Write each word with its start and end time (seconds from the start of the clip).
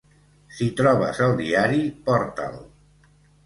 Si 0.59 0.69
trobes 0.79 1.21
el 1.27 1.37
diari, 1.43 1.85
porta'l. 2.11 2.61